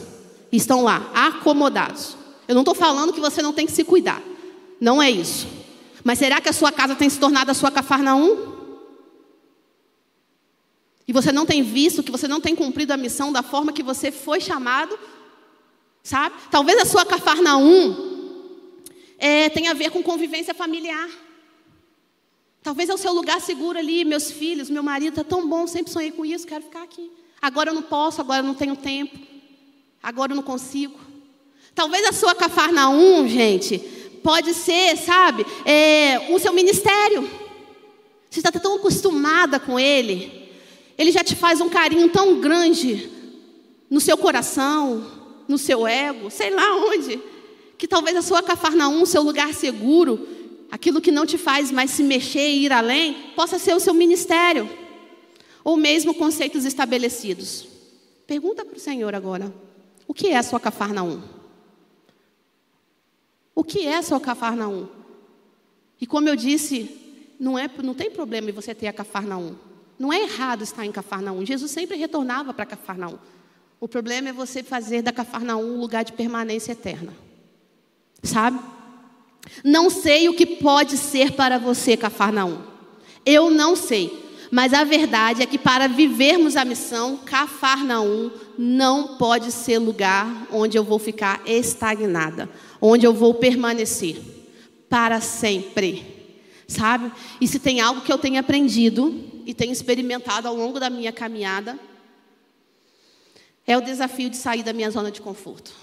[0.52, 2.18] Estão lá, acomodados.
[2.46, 4.22] Eu não estou falando que você não tem que se cuidar.
[4.82, 5.48] Não é isso.
[6.04, 8.54] Mas será que a sua casa tem se tornado a sua Cafarnaum?
[11.08, 13.82] E você não tem visto que você não tem cumprido a missão da forma que
[13.82, 15.00] você foi chamado
[16.08, 16.34] Sabe?
[16.50, 17.94] Talvez a sua Cafarnaum
[19.18, 21.10] é, tenha a ver com convivência familiar.
[22.64, 25.92] Talvez é o seu lugar seguro ali, meus filhos, meu marido está tão bom, sempre
[25.92, 27.12] sonhei com isso, quero ficar aqui.
[27.42, 29.20] Agora eu não posso, agora eu não tenho tempo,
[30.02, 30.98] agora eu não consigo.
[31.76, 33.78] Talvez a sua Cafarnaum, gente,
[34.24, 37.30] pode ser, sabe, é, o seu ministério.
[38.30, 40.54] Você está tão acostumada com ele,
[40.98, 43.12] ele já te faz um carinho tão grande
[43.90, 45.17] no seu coração,
[45.48, 47.20] no seu ego, sei lá onde,
[47.78, 50.28] que talvez a sua Cafarnaum, seu lugar seguro,
[50.72, 53.94] aquilo que não te faz mais se mexer e ir além, possa ser o seu
[53.94, 54.70] ministério,
[55.64, 57.68] ou mesmo conceitos estabelecidos.
[58.26, 59.54] Pergunta para o Senhor agora:
[60.08, 61.22] o que é a sua Cafarnaum?
[63.56, 64.88] O que é a sua Cafarnaum?
[66.00, 66.92] E como eu disse,
[67.40, 69.56] não, é, não tem problema em você ter a Cafarnaum.
[69.98, 71.44] Não é errado estar em Cafarnaum.
[71.44, 73.18] Jesus sempre retornava para Cafarnaum.
[73.80, 77.14] O problema é você fazer da Cafarnaum um lugar de permanência eterna.
[78.24, 78.60] Sabe?
[79.64, 82.62] Não sei o que pode ser para você, Cafarnaum.
[83.26, 84.26] Eu não sei.
[84.50, 90.78] Mas a verdade é que para vivermos a missão, Cafarnaum não pode ser lugar onde
[90.78, 92.50] eu vou ficar estagnada,
[92.82, 94.18] onde eu vou permanecer
[94.90, 96.16] para sempre.
[96.68, 97.12] Sabe?
[97.40, 101.12] E se tem algo que eu tenho aprendido e tenho experimentado ao longo da minha
[101.12, 101.78] caminhada,
[103.68, 105.76] é o desafio de sair da minha zona de conforto.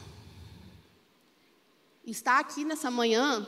[2.07, 3.47] Estar aqui nessa manhã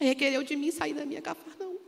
[0.00, 1.78] requereu de mim sair da minha cafarnão.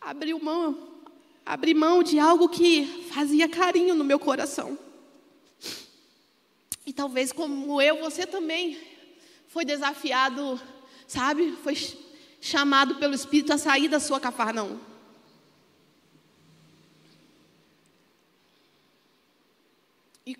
[0.00, 1.02] Abrir mão,
[1.44, 4.78] abrir mão de algo que fazia carinho no meu coração.
[7.00, 8.78] Talvez como eu, você também
[9.48, 10.60] foi desafiado,
[11.08, 11.52] sabe?
[11.52, 11.74] Foi
[12.42, 14.78] chamado pelo Espírito a sair da sua cafarnão.
[20.26, 20.36] E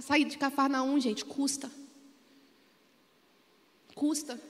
[0.00, 1.68] Sair de Cafarnaum, gente, custa.
[3.92, 4.40] Custa.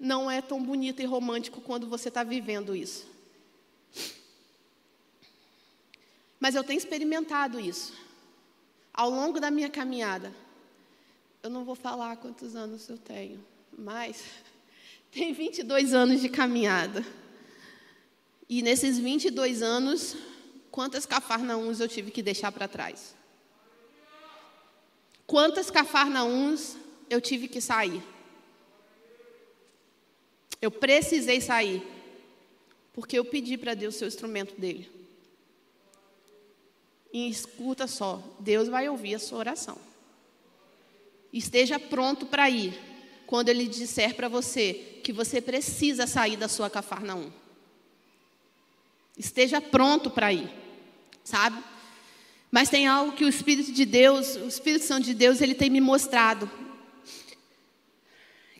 [0.00, 3.06] Não é tão bonito e romântico quando você está vivendo isso.
[6.40, 8.04] Mas eu tenho experimentado isso.
[8.94, 10.32] Ao longo da minha caminhada.
[11.42, 13.44] Eu não vou falar quantos anos eu tenho,
[13.76, 14.24] mas
[15.12, 17.04] tem 22 anos de caminhada.
[18.48, 20.16] E nesses 22 anos,
[20.70, 23.14] quantas cafarnauns eu tive que deixar para trás?
[25.26, 26.76] Quantas cafarnauns
[27.10, 28.02] eu tive que sair?
[30.62, 31.82] Eu precisei sair,
[32.92, 34.90] porque eu pedi para Deus ser o instrumento dele.
[37.14, 39.78] E escuta só, Deus vai ouvir a sua oração.
[41.32, 42.76] Esteja pronto para ir
[43.24, 47.30] quando ele disser para você que você precisa sair da sua Cafarnaum.
[49.16, 50.52] Esteja pronto para ir,
[51.22, 51.62] sabe?
[52.50, 55.70] Mas tem algo que o Espírito de Deus, o Espírito Santo de Deus, ele tem
[55.70, 56.50] me mostrado.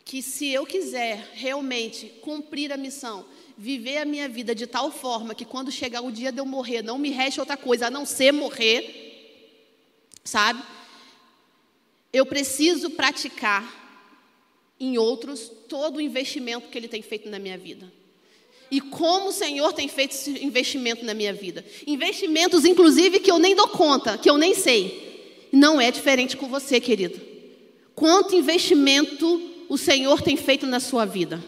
[0.05, 3.25] Que se eu quiser realmente cumprir a missão,
[3.57, 6.81] viver a minha vida de tal forma que quando chegar o dia de eu morrer,
[6.81, 9.03] não me reste outra coisa a não ser morrer,
[10.23, 10.61] sabe?
[12.11, 13.83] Eu preciso praticar
[14.79, 17.91] em outros todo o investimento que Ele tem feito na minha vida.
[18.69, 21.63] E como o Senhor tem feito esse investimento na minha vida.
[21.85, 25.47] Investimentos, inclusive, que eu nem dou conta, que eu nem sei.
[25.51, 27.21] Não é diferente com você, querido.
[27.93, 31.41] Quanto investimento o Senhor tem feito na sua vida?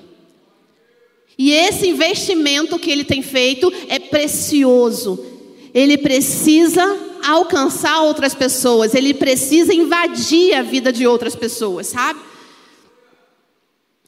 [1.37, 5.23] E esse investimento que Ele tem feito é precioso.
[5.73, 6.83] Ele precisa
[7.23, 12.19] alcançar outras pessoas, ele precisa invadir a vida de outras pessoas, sabe?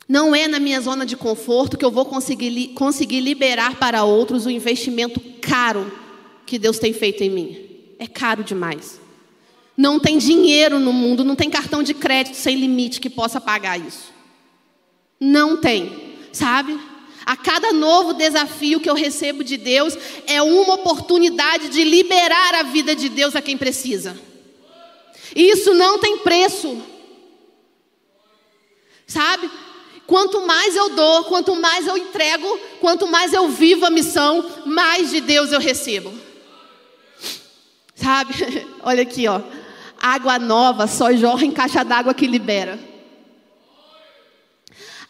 [0.08, 4.46] Não é na minha zona de conforto que eu vou conseguir, conseguir liberar para outros
[4.46, 5.92] o investimento caro
[6.46, 7.58] que Deus tem feito em mim.
[8.00, 9.00] É caro demais.
[9.78, 13.80] Não tem dinheiro no mundo, não tem cartão de crédito sem limite que possa pagar
[13.80, 14.12] isso.
[15.20, 16.80] Não tem, sabe?
[17.30, 22.64] A cada novo desafio que eu recebo de Deus é uma oportunidade de liberar a
[22.64, 24.20] vida de Deus a quem precisa.
[25.36, 26.82] E isso não tem preço.
[29.06, 29.48] Sabe?
[30.08, 35.12] Quanto mais eu dou, quanto mais eu entrego, quanto mais eu vivo a missão, mais
[35.12, 36.12] de Deus eu recebo.
[37.94, 38.34] Sabe?
[38.82, 39.40] Olha aqui, ó.
[40.02, 42.89] Água nova só jorra em caixa d'água que libera.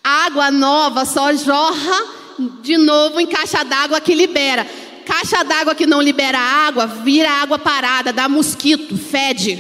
[0.04, 2.20] Água nova só jorra
[2.62, 4.66] de novo em caixa d'água que libera.
[5.06, 9.58] Caixa d'água que não libera água, vira água parada, dá mosquito, fede.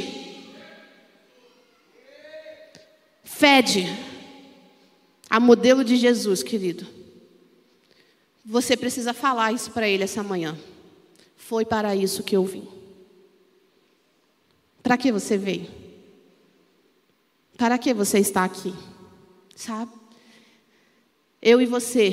[3.23, 3.87] Fede.
[5.29, 6.87] A modelo de Jesus, querido.
[8.45, 10.57] Você precisa falar isso para ele essa manhã.
[11.35, 12.67] Foi para isso que eu vim.
[14.81, 15.67] Para que você veio?
[17.57, 18.73] Para que você está aqui?
[19.55, 19.98] Sabe?
[21.41, 22.11] Eu e você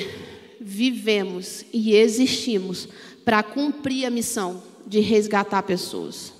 [0.61, 2.89] vivemos e existimos
[3.25, 6.33] para cumprir a missão de resgatar pessoas.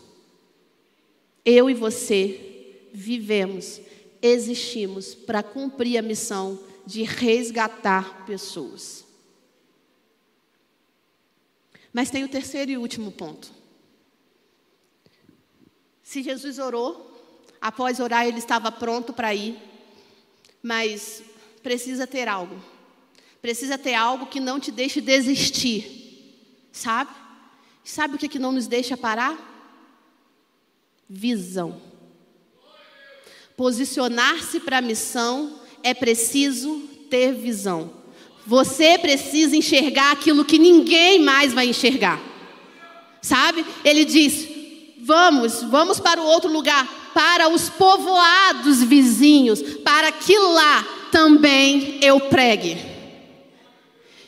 [1.44, 3.81] Eu e você vivemos,
[4.22, 9.05] existimos para cumprir a missão de resgatar pessoas.
[11.92, 13.51] Mas tem o terceiro e último ponto.
[16.03, 17.12] Se Jesus orou,
[17.61, 19.57] após orar ele estava pronto para ir,
[20.62, 21.22] mas
[21.62, 22.75] precisa ter algo.
[23.40, 25.96] Precisa ter algo que não te deixe desistir.
[26.72, 27.11] Sabe?
[27.85, 29.37] Sabe o que, que não nos deixa parar?
[31.09, 31.81] Visão.
[33.57, 37.92] Posicionar-se para a missão é preciso ter visão.
[38.46, 42.20] Você precisa enxergar aquilo que ninguém mais vai enxergar.
[43.22, 43.64] Sabe?
[43.85, 44.49] Ele diz:
[44.99, 52.20] Vamos, vamos para o outro lugar, para os povoados vizinhos, para que lá também eu
[52.20, 52.95] pregue.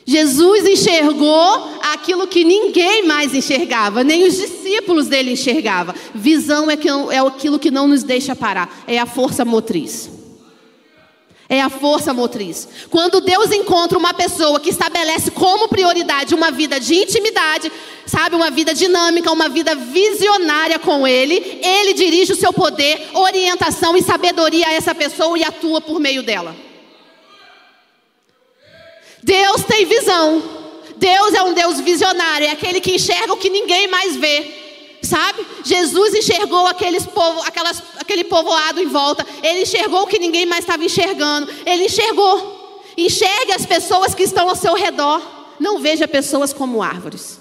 [0.09, 5.93] Jesus enxergou aquilo que ninguém mais enxergava, nem os discípulos dele enxergavam.
[6.15, 10.09] Visão é, que, é aquilo que não nos deixa parar, é a força motriz.
[11.47, 12.67] É a força motriz.
[12.89, 17.71] Quando Deus encontra uma pessoa que estabelece como prioridade uma vida de intimidade,
[18.07, 23.95] sabe, uma vida dinâmica, uma vida visionária com Ele, Ele dirige o seu poder, orientação
[23.95, 26.68] e sabedoria a essa pessoa e atua por meio dela.
[29.23, 30.59] Deus tem visão.
[30.97, 34.59] Deus é um Deus visionário, é aquele que enxerga o que ninguém mais vê.
[35.01, 35.45] Sabe?
[35.63, 39.25] Jesus enxergou aqueles povo, aquelas, aquele povoado em volta.
[39.41, 41.49] Ele enxergou o que ninguém mais estava enxergando.
[41.65, 42.83] Ele enxergou.
[42.97, 45.21] Enxergue as pessoas que estão ao seu redor.
[45.57, 47.39] Não veja pessoas como árvores.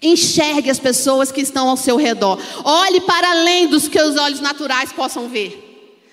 [0.00, 2.38] Enxergue as pessoas que estão ao seu redor.
[2.64, 5.65] Olhe para além dos que os olhos naturais possam ver.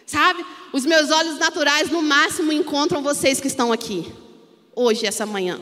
[0.05, 0.45] Sabe?
[0.71, 4.11] Os meus olhos naturais, no máximo, encontram vocês que estão aqui,
[4.75, 5.59] hoje, essa manhã.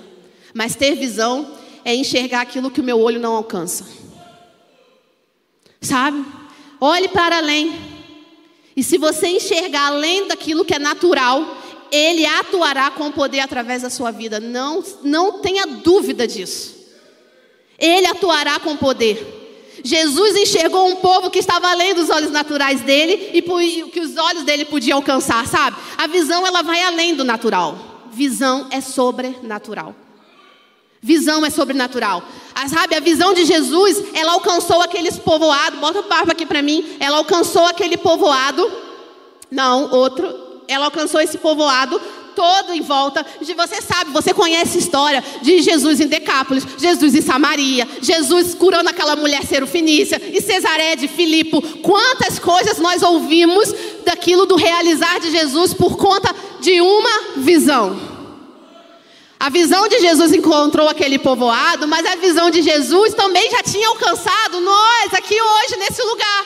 [0.53, 3.85] Mas ter visão é enxergar aquilo que o meu olho não alcança.
[5.79, 6.23] Sabe?
[6.79, 7.73] Olhe para além.
[8.75, 11.57] E se você enxergar além daquilo que é natural,
[11.91, 14.39] ele atuará com poder através da sua vida.
[14.39, 16.75] Não, não tenha dúvida disso.
[17.77, 19.40] Ele atuará com poder.
[19.83, 23.41] Jesus enxergou um povo que estava além dos olhos naturais dele e
[23.89, 25.77] que os olhos dele podiam alcançar, sabe?
[25.97, 27.77] A visão ela vai além do natural.
[28.11, 29.95] Visão é sobrenatural.
[31.01, 32.23] Visão é sobrenatural.
[32.53, 35.79] A, sabe, a visão de Jesus, ela alcançou aqueles povoados.
[35.79, 36.97] Bota o papo aqui para mim.
[36.99, 38.71] Ela alcançou aquele povoado.
[39.49, 40.61] Não, outro.
[40.67, 41.99] Ela alcançou esse povoado
[42.35, 43.25] todo em volta.
[43.41, 48.53] De você sabe, você conhece a história de Jesus em Decápolis, Jesus em Samaria, Jesus
[48.53, 51.61] curando aquela mulher serofinícia e Cesaré de Filipe.
[51.81, 53.73] Quantas coisas nós ouvimos
[54.05, 58.11] daquilo do realizar de Jesus por conta de uma visão.
[59.39, 63.87] A visão de Jesus encontrou aquele povoado, mas a visão de Jesus também já tinha
[63.87, 66.45] alcançado nós aqui hoje, nesse lugar.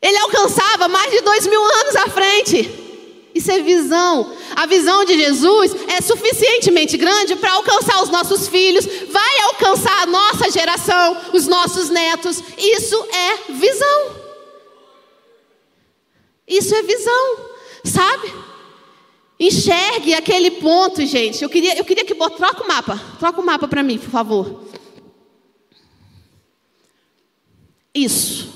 [0.00, 2.87] Ele alcançava mais de dois mil anos à frente.
[3.38, 4.34] Isso é visão.
[4.56, 10.06] A visão de Jesus é suficientemente grande para alcançar os nossos filhos, vai alcançar a
[10.06, 12.42] nossa geração, os nossos netos.
[12.58, 14.16] Isso é visão.
[16.48, 17.36] Isso é visão,
[17.84, 18.34] sabe?
[19.38, 21.40] Enxergue aquele ponto, gente.
[21.40, 23.00] Eu queria, eu queria que troca o mapa.
[23.20, 24.64] Troca o mapa para mim, por favor.
[27.94, 28.48] Isso.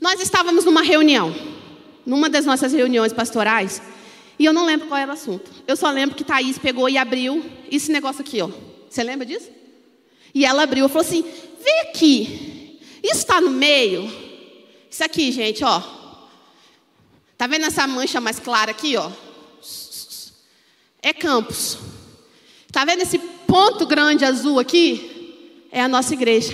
[0.00, 1.32] Nós estávamos numa reunião,
[2.04, 3.80] numa das nossas reuniões pastorais,
[4.38, 5.50] e eu não lembro qual era o assunto.
[5.66, 8.50] Eu só lembro que Thaís pegou e abriu esse negócio aqui, ó.
[8.88, 9.50] Você lembra disso?
[10.34, 12.80] E ela abriu e falou assim: vem aqui.
[13.02, 14.10] Isso está no meio.
[14.90, 15.82] Isso aqui, gente, ó.
[17.38, 19.10] Tá vendo essa mancha mais clara aqui, ó?
[21.06, 21.78] é campus.
[22.66, 25.64] Está vendo esse ponto grande azul aqui?
[25.70, 26.52] É a nossa igreja.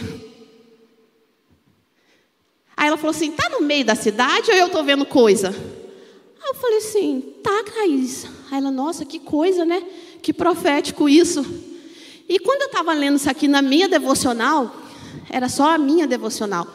[2.77, 5.55] Aí ela falou assim: tá no meio da cidade ou eu estou vendo coisa?
[6.43, 8.27] Aí eu falei assim: tá, Caís.
[8.51, 9.83] Aí ela, nossa, que coisa, né?
[10.21, 11.45] Que profético isso.
[12.29, 14.75] E quando eu estava lendo isso aqui na minha devocional,
[15.31, 16.67] era só a minha devocional.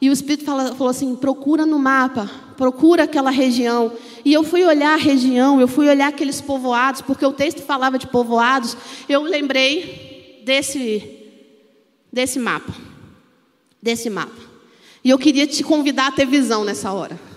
[0.00, 3.92] E o Espírito falou assim: procura no mapa, procura aquela região.
[4.24, 7.98] E eu fui olhar a região, eu fui olhar aqueles povoados, porque o texto falava
[7.98, 8.76] de povoados.
[9.08, 11.02] Eu lembrei desse,
[12.12, 12.74] desse mapa.
[13.80, 14.42] Desse mapa.
[15.04, 17.31] E eu queria te convidar a ter visão nessa hora.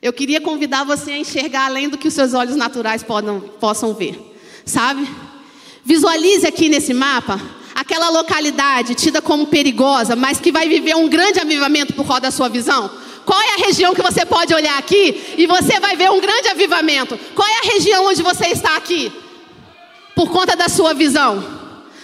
[0.00, 3.92] Eu queria convidar você a enxergar além do que os seus olhos naturais podam, possam
[3.92, 4.18] ver.
[4.64, 5.08] Sabe?
[5.84, 7.40] Visualize aqui nesse mapa
[7.74, 12.30] aquela localidade tida como perigosa, mas que vai viver um grande avivamento por causa da
[12.30, 12.90] sua visão?
[13.24, 16.48] Qual é a região que você pode olhar aqui e você vai ver um grande
[16.48, 17.18] avivamento?
[17.34, 19.12] Qual é a região onde você está aqui?
[20.14, 21.62] Por conta da sua visão.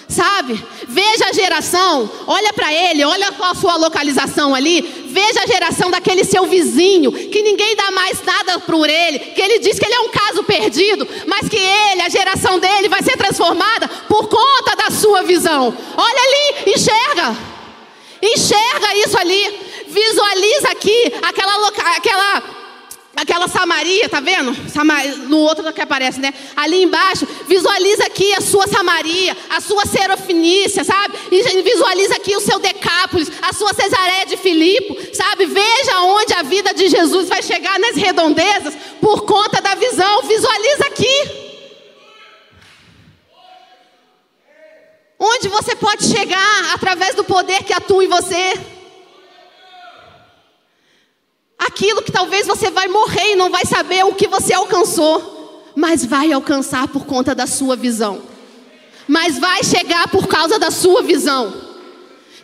[0.08, 0.62] Sabe?
[0.88, 4.97] Veja a geração, olha para ele, olha qual a sua localização ali.
[5.10, 9.58] Veja a geração daquele seu vizinho, que ninguém dá mais nada por ele, que ele
[9.58, 13.16] diz que ele é um caso perdido, mas que ele, a geração dele, vai ser
[13.16, 15.74] transformada por conta da sua visão.
[15.96, 17.36] Olha ali, enxerga.
[18.22, 19.60] Enxerga isso ali.
[19.88, 22.57] Visualiza aqui aquela, aquela
[23.18, 24.56] aquela Samaria, tá vendo?
[25.28, 26.32] No outro que aparece, né?
[26.56, 31.18] Ali embaixo, visualiza aqui a sua Samaria, a sua Serofinícia, sabe?
[31.30, 35.46] E visualiza aqui o seu Decápolis, a sua Cesareia de Filipe, sabe?
[35.46, 40.22] Veja onde a vida de Jesus vai chegar nas redondezas por conta da visão.
[40.22, 41.48] Visualiza aqui.
[45.18, 48.77] Onde você pode chegar através do poder que atua em você
[51.58, 56.04] aquilo que talvez você vai morrer e não vai saber o que você alcançou, mas
[56.04, 58.22] vai alcançar por conta da sua visão.
[59.06, 61.52] Mas vai chegar por causa da sua visão.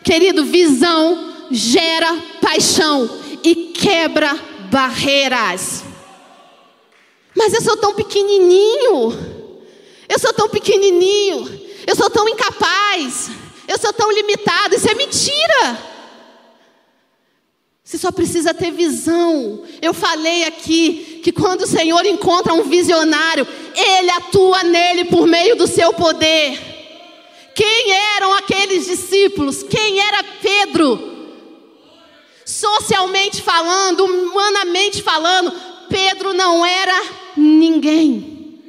[0.03, 3.09] Querido, visão gera paixão
[3.43, 4.35] e quebra
[4.71, 5.83] barreiras.
[7.35, 9.35] Mas eu sou tão pequenininho.
[10.07, 11.61] Eu sou tão pequenininho.
[11.85, 13.29] Eu sou tão incapaz.
[13.67, 14.75] Eu sou tão limitado.
[14.75, 15.94] Isso é mentira.
[17.85, 19.63] Você só precisa ter visão.
[19.79, 25.55] Eu falei aqui que quando o Senhor encontra um visionário, ele atua nele por meio
[25.55, 26.59] do seu poder.
[27.53, 29.61] Quem eram aqueles discípulos?
[29.61, 31.13] Quem era Pedro?
[32.43, 35.53] Socialmente falando, humanamente falando,
[35.87, 37.03] Pedro não era
[37.37, 38.61] ninguém.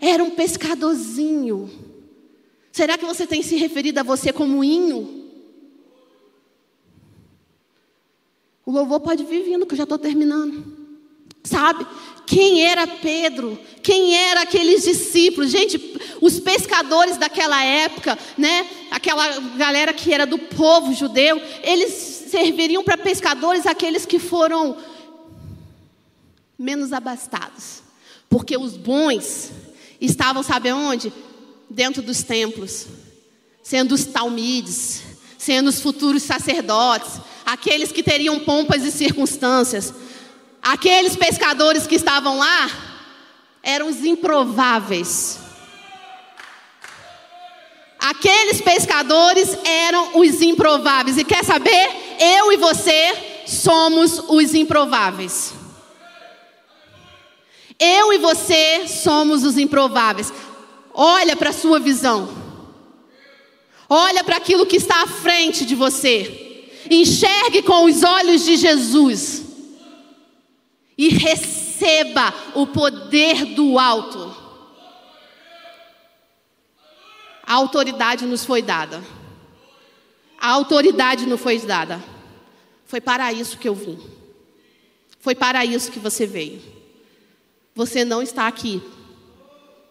[0.00, 1.68] Era um pescadorzinho.
[2.70, 5.23] Será que você tem se referido a você como inho?
[8.66, 10.64] O louvor pode vir vindo, que eu já estou terminando.
[11.42, 11.86] Sabe?
[12.26, 13.58] Quem era Pedro?
[13.82, 15.50] Quem eram aqueles discípulos?
[15.50, 18.66] Gente, os pescadores daquela época, né?
[18.90, 24.76] Aquela galera que era do povo judeu, eles serviriam para pescadores aqueles que foram
[26.58, 27.82] menos abastados.
[28.30, 29.50] Porque os bons
[30.00, 31.12] estavam, sabe onde?
[31.74, 32.86] dentro dos templos,
[33.62, 35.02] sendo os talmides,
[35.44, 39.92] sendo os futuros sacerdotes, aqueles que teriam pompas e circunstâncias,
[40.62, 42.70] aqueles pescadores que estavam lá
[43.62, 45.38] eram os improváveis.
[47.98, 51.18] Aqueles pescadores eram os improváveis.
[51.18, 51.90] E quer saber?
[52.18, 55.52] Eu e você somos os improváveis.
[57.78, 60.32] Eu e você somos os improváveis.
[60.94, 62.43] Olha para a sua visão.
[63.96, 66.68] Olha para aquilo que está à frente de você.
[66.90, 69.44] Enxergue com os olhos de Jesus.
[70.98, 74.34] E receba o poder do alto.
[77.46, 79.00] A autoridade nos foi dada.
[80.40, 82.02] A autoridade nos foi dada.
[82.86, 83.96] Foi para isso que eu vim.
[85.20, 86.60] Foi para isso que você veio.
[87.76, 88.82] Você não está aqui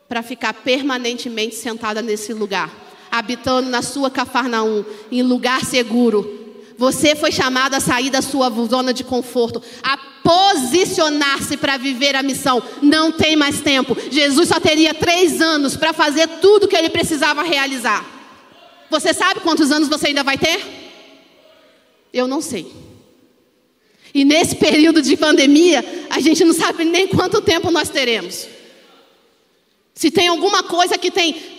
[0.09, 2.69] para ficar permanentemente sentada nesse lugar,
[3.13, 6.41] habitando na sua Cafarnaum, em lugar seguro.
[6.75, 12.23] Você foi chamado a sair da sua zona de conforto, a posicionar-se para viver a
[12.23, 12.61] missão.
[12.81, 13.95] Não tem mais tempo.
[14.09, 18.03] Jesus só teria três anos para fazer tudo que ele precisava realizar.
[18.89, 20.59] Você sabe quantos anos você ainda vai ter?
[22.11, 22.73] Eu não sei.
[24.11, 28.47] E nesse período de pandemia, a gente não sabe nem quanto tempo nós teremos.
[29.93, 31.52] Se tem alguma coisa que tem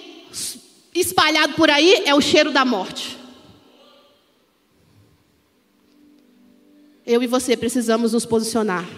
[0.94, 3.18] espalhado por aí, é o cheiro da morte.
[7.06, 8.88] Eu e você precisamos nos posicionar.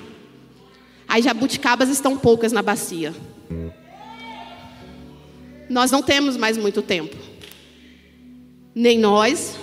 [1.08, 3.14] As jabuticabas estão poucas na bacia.
[5.68, 7.16] Nós não temos mais muito tempo.
[8.74, 9.56] Nem nós,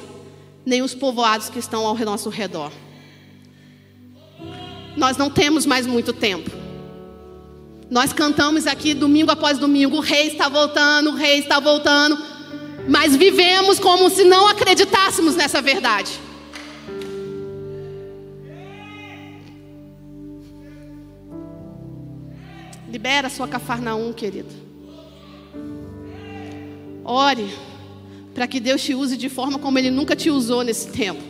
[0.66, 2.72] nem os povoados que estão ao nosso redor.
[4.98, 6.52] Nós não temos mais muito tempo.
[7.94, 12.18] Nós cantamos aqui domingo após domingo: o rei está voltando, o rei está voltando.
[12.89, 16.20] Mas vivemos como se não acreditássemos nessa verdade.
[22.89, 24.50] Libera sua cafarnaum, querido.
[27.06, 27.48] Ore
[28.34, 31.22] para que Deus te use de forma como Ele nunca te usou nesse tempo.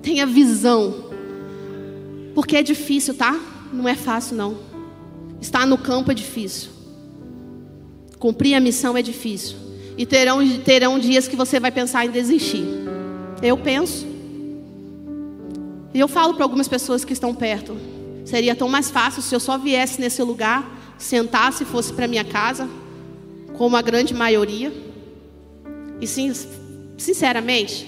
[0.00, 1.10] Tenha visão.
[2.34, 3.38] Porque é difícil, tá?
[3.70, 4.73] Não é fácil, não.
[5.44, 6.70] Estar no campo é difícil.
[8.18, 9.58] Cumprir a missão é difícil.
[9.94, 12.64] E terão, terão dias que você vai pensar em desistir.
[13.42, 14.06] Eu penso.
[15.92, 17.76] E eu falo para algumas pessoas que estão perto.
[18.24, 22.24] Seria tão mais fácil se eu só viesse nesse lugar, sentasse e fosse para minha
[22.24, 22.66] casa,
[23.52, 24.72] como a grande maioria.
[26.00, 26.32] E sim,
[26.96, 27.86] sinceramente,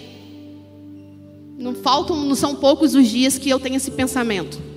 [1.58, 4.75] não faltam, não são poucos os dias que eu tenho esse pensamento.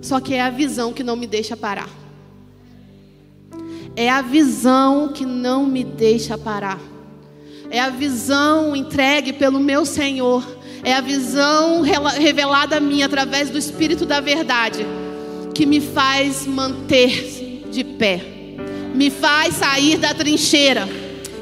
[0.00, 1.88] Só que é a visão que não me deixa parar.
[3.96, 6.80] É a visão que não me deixa parar.
[7.70, 10.44] É a visão entregue pelo meu Senhor.
[10.82, 14.86] É a visão revelada a mim através do Espírito da Verdade
[15.54, 18.24] que me faz manter de pé,
[18.94, 20.88] me faz sair da trincheira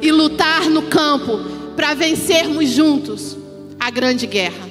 [0.02, 1.38] e lutar no campo
[1.76, 3.36] para vencermos juntos
[3.78, 4.68] a grande guerra,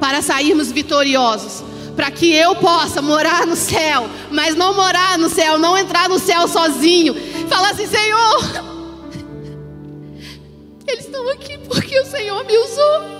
[0.00, 1.62] para sairmos vitoriosos
[1.96, 6.18] para que eu possa morar no céu, mas não morar no céu, não entrar no
[6.18, 7.14] céu sozinho.
[7.48, 8.40] Falar assim, Senhor,
[10.86, 13.16] eles estão aqui porque o Senhor me usou.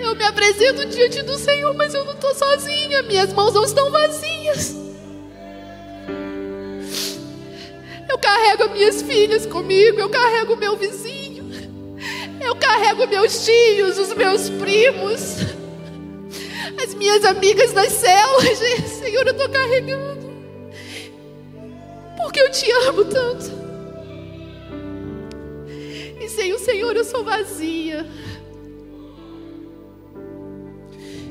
[0.00, 3.90] Eu me apresento diante do Senhor, mas eu não estou sozinha, minhas mãos não estão
[3.92, 4.74] vazias.
[8.08, 11.48] Eu carrego minhas filhas comigo, eu carrego meu vizinho,
[12.40, 15.59] eu carrego meus tios, os meus primos
[16.78, 18.58] as minhas amigas das células.
[18.98, 20.30] Senhor, eu estou carregando.
[22.16, 23.60] Porque eu te amo tanto.
[26.20, 28.06] E sem o Senhor eu sou vazia.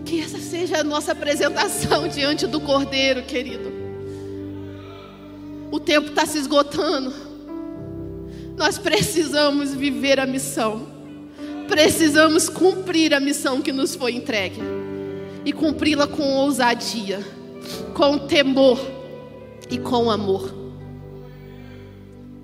[0.03, 3.71] Que essa seja a nossa apresentação diante do Cordeiro, querido.
[5.71, 7.13] O tempo está se esgotando.
[8.57, 10.87] Nós precisamos viver a missão.
[11.67, 14.78] Precisamos cumprir a missão que nos foi entregue
[15.49, 17.25] e cumpri-la com ousadia,
[17.95, 18.79] com temor
[19.67, 20.58] e com amor.